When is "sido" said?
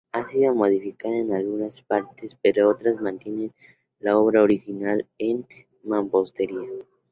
0.23-0.55